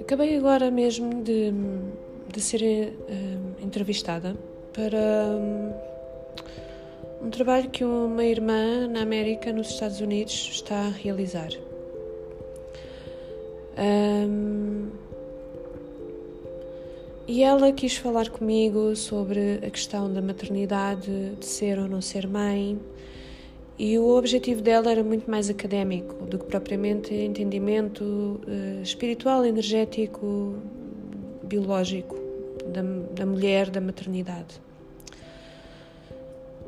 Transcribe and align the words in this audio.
Acabei 0.00 0.36
agora 0.36 0.70
mesmo 0.70 1.22
de, 1.22 1.52
de 2.28 2.40
ser 2.40 2.92
uh, 2.92 3.64
entrevistada 3.64 4.36
para 4.72 4.98
um, 5.36 5.72
um 7.26 7.30
trabalho 7.30 7.70
que 7.70 7.84
uma 7.84 8.24
irmã 8.24 8.86
na 8.88 9.02
América, 9.02 9.52
nos 9.52 9.68
Estados 9.68 10.00
Unidos, 10.00 10.50
está 10.52 10.86
a 10.86 10.90
realizar. 10.90 11.50
Um, 13.78 14.88
e 17.28 17.44
ela 17.44 17.70
quis 17.72 17.96
falar 17.96 18.28
comigo 18.28 18.96
sobre 18.96 19.60
a 19.64 19.70
questão 19.70 20.12
da 20.12 20.20
maternidade, 20.20 21.36
de 21.38 21.46
ser 21.46 21.78
ou 21.78 21.88
não 21.88 22.00
ser 22.00 22.26
mãe, 22.26 22.78
e 23.80 23.98
o 23.98 24.14
objetivo 24.14 24.60
dela 24.60 24.90
era 24.90 25.02
muito 25.02 25.30
mais 25.30 25.48
académico 25.48 26.26
do 26.26 26.38
que 26.38 26.44
propriamente 26.44 27.14
entendimento 27.14 28.04
uh, 28.04 28.82
espiritual, 28.82 29.42
energético, 29.42 30.56
biológico 31.42 32.14
da, 32.66 32.82
da 33.14 33.24
mulher, 33.24 33.70
da 33.70 33.80
maternidade. 33.80 34.60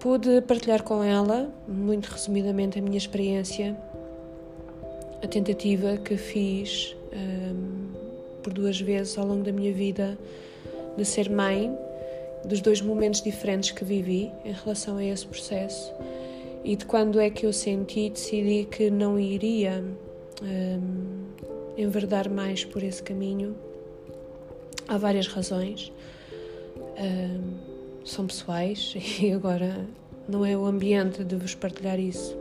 Pude 0.00 0.40
partilhar 0.40 0.82
com 0.82 1.04
ela, 1.04 1.52
muito 1.68 2.06
resumidamente, 2.06 2.78
a 2.78 2.82
minha 2.82 2.96
experiência, 2.96 3.76
a 5.22 5.28
tentativa 5.28 5.98
que 5.98 6.16
fiz 6.16 6.96
um, 7.12 7.16
ehm, 7.18 8.42
por 8.42 8.54
duas 8.54 8.80
vezes 8.80 9.18
ao 9.18 9.26
longo 9.26 9.44
da 9.44 9.52
minha 9.52 9.72
vida 9.74 10.18
de 10.96 11.04
ser 11.04 11.28
mãe, 11.28 11.70
dos 12.42 12.62
dois 12.62 12.80
momentos 12.80 13.20
diferentes 13.20 13.70
que 13.70 13.84
vivi 13.84 14.32
em 14.46 14.52
relação 14.52 14.96
a 14.96 15.04
esse 15.04 15.26
processo 15.26 15.92
e 16.64 16.76
de 16.76 16.84
quando 16.86 17.20
é 17.20 17.28
que 17.30 17.46
eu 17.46 17.52
senti 17.52 18.10
decidi 18.10 18.66
que 18.70 18.90
não 18.90 19.18
iria 19.18 19.84
um, 20.42 21.26
enverdar 21.76 22.30
mais 22.30 22.64
por 22.64 22.82
esse 22.82 23.02
caminho. 23.02 23.54
Há 24.86 24.96
várias 24.98 25.26
razões, 25.26 25.92
um, 26.98 28.04
são 28.04 28.26
pessoais 28.26 28.94
e 29.20 29.32
agora 29.32 29.86
não 30.28 30.44
é 30.44 30.56
o 30.56 30.64
ambiente 30.64 31.24
de 31.24 31.36
vos 31.36 31.54
partilhar 31.54 31.98
isso. 31.98 32.36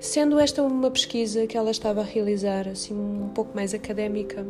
Sendo 0.00 0.38
esta 0.38 0.62
uma 0.62 0.90
pesquisa 0.90 1.46
que 1.46 1.56
ela 1.56 1.72
estava 1.72 2.02
a 2.02 2.04
realizar, 2.04 2.68
assim, 2.68 2.94
um 2.94 3.30
pouco 3.34 3.54
mais 3.54 3.74
académica, 3.74 4.46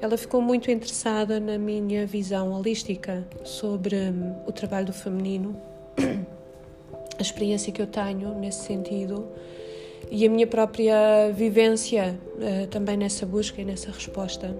ela 0.00 0.18
ficou 0.18 0.42
muito 0.42 0.70
interessada 0.70 1.40
na 1.40 1.56
minha 1.56 2.06
visão 2.06 2.52
holística 2.52 3.26
sobre 3.42 3.96
um, 3.96 4.34
o 4.46 4.52
trabalho 4.52 4.86
do 4.86 4.92
feminino 4.92 5.56
a 7.18 7.22
experiência 7.22 7.72
que 7.72 7.80
eu 7.80 7.86
tenho 7.86 8.34
nesse 8.34 8.64
sentido 8.64 9.26
e 10.10 10.24
a 10.24 10.30
minha 10.30 10.46
própria 10.46 11.30
vivência 11.32 12.18
uh, 12.36 12.66
também 12.68 12.96
nessa 12.96 13.26
busca 13.26 13.60
e 13.60 13.64
nessa 13.64 13.90
resposta. 13.90 14.56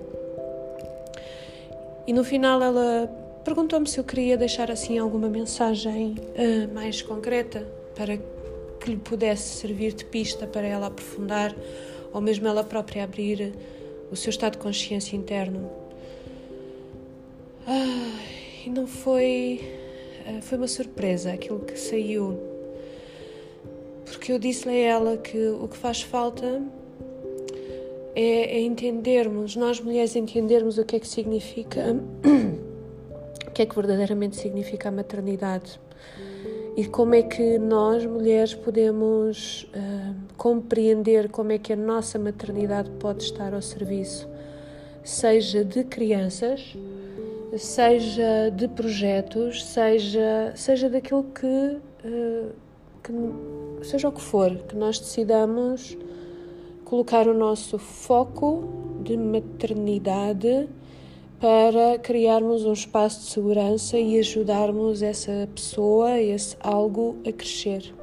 E 2.06 2.12
no 2.12 2.24
final 2.24 2.62
ela 2.62 3.06
perguntou-me 3.44 3.88
se 3.88 3.98
eu 3.98 4.04
queria 4.04 4.36
deixar 4.36 4.70
assim 4.70 4.98
alguma 4.98 5.28
mensagem 5.28 6.14
uh, 6.14 6.74
mais 6.74 7.02
concreta 7.02 7.66
para 7.94 8.16
que 8.16 8.91
lhe 8.91 8.96
pudesse 8.96 9.56
servir 9.56 9.92
de 9.92 10.04
pista 10.04 10.46
para 10.46 10.66
ela 10.66 10.86
aprofundar 10.88 11.54
ou 12.12 12.20
mesmo 12.20 12.46
ela 12.46 12.64
própria 12.64 13.04
abrir 13.04 13.52
o 14.10 14.16
seu 14.16 14.30
estado 14.30 14.52
de 14.52 14.58
consciência 14.58 15.16
interno. 15.16 15.70
Ah, 17.66 18.20
e 18.64 18.70
não 18.70 18.86
foi 18.86 19.60
foi 20.42 20.58
uma 20.58 20.69
surpresa 20.69 21.32
aquilo 21.32 21.60
que 21.60 21.78
saiu. 21.78 22.38
Porque 24.05 24.32
eu 24.32 24.38
disse-lhe 24.38 24.74
a 24.74 24.88
ela 24.88 25.16
que 25.16 25.48
o 25.48 25.69
que 25.69 25.77
faz 25.77 26.02
falta 26.02 26.62
é, 28.14 28.56
é, 28.56 28.60
entendermos, 28.60 29.56
nós 29.56 29.80
mulheres 29.80 30.16
entendermos 30.16 30.78
o 30.78 30.84
que 30.84 30.97
é 30.97 31.00
que 31.00 31.09
significa, 31.09 31.81
o 33.47 33.50
que 33.50 33.62
é 33.62 33.66
que 33.66 33.75
verdadeiramente 33.75 34.37
significa 34.37 34.88
a 34.88 34.92
maternidade 34.92 35.78
e 36.76 36.84
como 36.84 37.14
é 37.14 37.22
que 37.22 37.58
nós 37.58 38.04
mulheres 38.04 38.54
podemos 38.54 39.62
uh, 39.75 40.14
compreender 40.37 41.31
como 41.31 41.50
é 41.50 41.58
que 41.58 41.72
a 41.72 41.76
nossa 41.76 42.19
maternidade 42.19 42.91
pode 43.00 43.22
estar 43.22 43.54
ao 43.54 43.62
serviço, 43.62 44.28
seja 45.03 45.64
de 45.64 45.82
crianças 45.84 46.76
seja 47.56 48.50
de 48.50 48.68
projetos, 48.68 49.64
seja, 49.64 50.52
seja 50.54 50.90
daquilo 50.90 51.24
que, 51.24 51.46
uh, 51.46 52.52
que, 53.02 53.84
seja 53.84 54.08
o 54.08 54.12
que 54.12 54.20
for, 54.20 54.56
que 54.68 54.76
nós 54.76 54.98
decidamos 54.98 55.96
colocar 56.84 57.26
o 57.26 57.34
nosso 57.34 57.78
foco 57.78 58.64
de 59.02 59.16
maternidade 59.16 60.68
para 61.40 61.98
criarmos 61.98 62.64
um 62.64 62.72
espaço 62.72 63.20
de 63.20 63.26
segurança 63.26 63.98
e 63.98 64.18
ajudarmos 64.18 65.02
essa 65.02 65.48
pessoa, 65.54 66.18
esse 66.18 66.56
algo 66.60 67.16
a 67.26 67.32
crescer. 67.32 67.94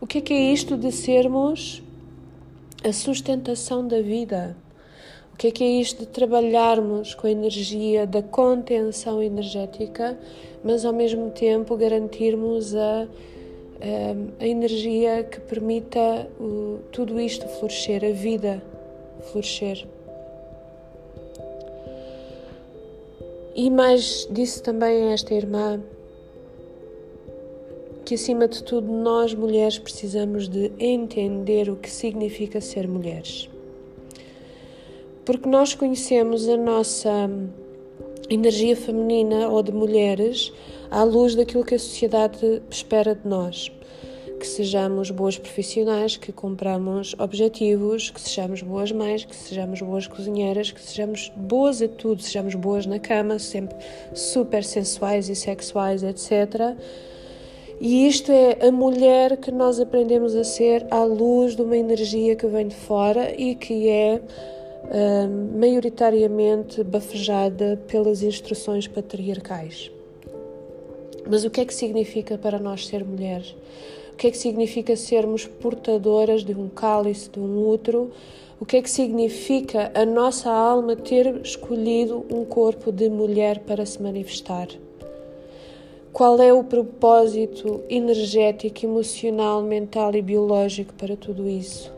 O 0.00 0.06
que 0.06 0.18
é 0.18 0.20
que 0.20 0.34
é 0.34 0.52
isto 0.52 0.76
de 0.76 0.90
sermos 0.90 1.82
a 2.82 2.92
sustentação 2.92 3.86
da 3.86 4.02
vida? 4.02 4.56
Que 5.42 5.48
é 5.48 5.50
que 5.50 5.64
é 5.64 5.66
isto 5.66 6.02
de 6.02 6.06
trabalharmos 6.06 7.16
com 7.16 7.26
a 7.26 7.30
energia 7.32 8.06
da 8.06 8.22
contenção 8.22 9.20
energética, 9.20 10.16
mas 10.62 10.84
ao 10.84 10.92
mesmo 10.92 11.32
tempo 11.32 11.76
garantirmos 11.76 12.76
a, 12.76 13.02
a, 13.02 13.06
a 14.38 14.46
energia 14.46 15.24
que 15.24 15.40
permita 15.40 16.30
o, 16.38 16.78
tudo 16.92 17.20
isto 17.20 17.44
florescer, 17.58 18.04
a 18.04 18.12
vida 18.12 18.62
florescer. 19.32 19.84
E 23.56 23.68
mais 23.68 24.28
disse 24.30 24.62
também 24.62 25.08
a 25.08 25.10
esta 25.10 25.34
irmã 25.34 25.82
que 28.04 28.14
acima 28.14 28.46
de 28.46 28.62
tudo 28.62 28.86
nós 28.92 29.34
mulheres 29.34 29.76
precisamos 29.76 30.48
de 30.48 30.70
entender 30.78 31.68
o 31.68 31.74
que 31.74 31.90
significa 31.90 32.60
ser 32.60 32.86
mulheres 32.86 33.50
porque 35.24 35.48
nós 35.48 35.74
conhecemos 35.74 36.48
a 36.48 36.56
nossa 36.56 37.30
energia 38.28 38.76
feminina 38.76 39.48
ou 39.48 39.62
de 39.62 39.72
mulheres 39.72 40.52
à 40.90 41.02
luz 41.04 41.34
daquilo 41.34 41.64
que 41.64 41.74
a 41.74 41.78
sociedade 41.78 42.62
espera 42.70 43.14
de 43.14 43.26
nós. 43.26 43.70
Que 44.38 44.46
sejamos 44.46 45.10
boas 45.12 45.38
profissionais, 45.38 46.16
que 46.16 46.32
compramos 46.32 47.14
objetivos, 47.18 48.10
que 48.10 48.20
sejamos 48.20 48.60
boas 48.60 48.90
mães, 48.90 49.24
que 49.24 49.36
sejamos 49.36 49.80
boas 49.80 50.08
cozinheiras, 50.08 50.72
que 50.72 50.80
sejamos 50.80 51.30
boas 51.36 51.80
a 51.80 51.86
tudo, 51.86 52.20
sejamos 52.20 52.56
boas 52.56 52.84
na 52.84 52.98
cama, 52.98 53.38
sempre 53.38 53.76
super 54.12 54.64
sensuais 54.64 55.28
e 55.28 55.36
sexuais, 55.36 56.02
etc. 56.02 56.76
E 57.80 58.08
isto 58.08 58.32
é 58.32 58.66
a 58.66 58.72
mulher 58.72 59.36
que 59.36 59.52
nós 59.52 59.78
aprendemos 59.78 60.34
a 60.34 60.42
ser 60.42 60.86
à 60.90 61.04
luz 61.04 61.54
de 61.54 61.62
uma 61.62 61.76
energia 61.76 62.34
que 62.34 62.46
vem 62.46 62.66
de 62.66 62.74
fora 62.74 63.32
e 63.40 63.54
que 63.54 63.88
é 63.88 64.20
uh, 64.84 65.58
maioritariamente 65.58 66.82
bafejada 66.82 67.80
pelas 67.86 68.22
instruções 68.22 68.86
patriarcais. 68.86 69.90
Mas 71.28 71.44
o 71.44 71.50
que 71.50 71.60
é 71.60 71.64
que 71.64 71.74
significa 71.74 72.36
para 72.36 72.58
nós 72.58 72.86
ser 72.86 73.04
mulheres? 73.04 73.54
O 74.12 74.16
que 74.16 74.26
é 74.26 74.30
que 74.30 74.38
significa 74.38 74.96
sermos 74.96 75.46
portadoras 75.46 76.44
de 76.44 76.52
um 76.52 76.68
cálice, 76.68 77.30
de 77.30 77.40
um 77.40 77.68
útero? 77.68 78.10
O 78.60 78.64
que 78.64 78.76
é 78.76 78.82
que 78.82 78.90
significa 78.90 79.90
a 79.94 80.04
nossa 80.04 80.50
alma 80.50 80.94
ter 80.94 81.40
escolhido 81.42 82.24
um 82.30 82.44
corpo 82.44 82.92
de 82.92 83.08
mulher 83.08 83.60
para 83.60 83.84
se 83.84 84.00
manifestar? 84.00 84.68
Qual 86.12 86.40
é 86.40 86.52
o 86.52 86.62
propósito 86.62 87.80
energético, 87.88 88.84
emocional, 88.84 89.62
mental 89.62 90.14
e 90.14 90.20
biológico 90.20 90.92
para 90.94 91.16
tudo 91.16 91.48
isso? 91.48 91.90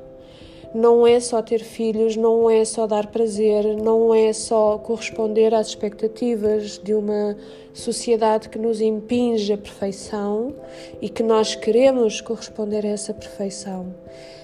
Não 0.75 1.07
é 1.07 1.21
só 1.21 1.41
ter 1.41 1.61
filhos, 1.61 2.17
não 2.17 2.51
é 2.51 2.65
só 2.65 2.85
dar 2.85 3.07
prazer, 3.07 3.65
não 3.77 4.13
é 4.13 4.33
só 4.33 4.77
corresponder 4.77 5.55
às 5.55 5.69
expectativas 5.69 6.81
de 6.83 6.93
uma 6.93 7.37
sociedade 7.73 8.49
que 8.49 8.59
nos 8.59 8.81
impinge 8.81 9.53
a 9.53 9.57
perfeição 9.57 10.53
e 11.01 11.09
que 11.09 11.23
nós 11.23 11.55
queremos 11.55 12.21
corresponder 12.21 12.85
a 12.85 12.89
essa 12.89 13.15
perfeição. 13.15 13.95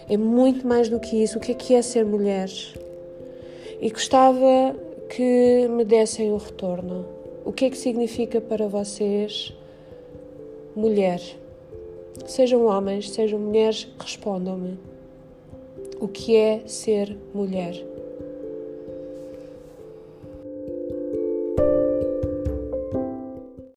É 0.08 0.16
muito 0.16 0.64
mais 0.64 0.88
do 0.88 1.00
que 1.00 1.20
isso. 1.20 1.38
O 1.38 1.40
que 1.40 1.50
é 1.50 1.54
que 1.54 1.74
é 1.74 1.82
ser 1.82 2.04
mulher? 2.04 2.48
E 3.80 3.90
gostava 3.90 4.76
que 5.08 5.66
me 5.68 5.84
dessem 5.84 6.30
o 6.30 6.36
retorno. 6.36 7.06
O 7.44 7.52
que 7.52 7.64
é 7.64 7.70
que 7.70 7.78
significa 7.78 8.40
para 8.40 8.68
vocês 8.68 9.52
mulher? 10.76 11.20
Sejam 12.26 12.66
homens, 12.66 13.10
sejam 13.10 13.40
mulheres, 13.40 13.88
respondam-me 13.98 14.90
o 16.00 16.08
que 16.08 16.34
é 16.34 16.62
ser 16.66 17.16
mulher. 17.32 17.74